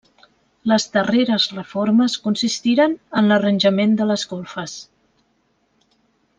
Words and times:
Les 0.69 0.85
darreres 0.95 1.45
reformes 1.57 2.15
consistiren 2.23 2.97
en 3.21 3.31
l'arranjament 3.33 3.95
de 4.01 4.11
les 4.15 4.27
golfes. 4.35 4.77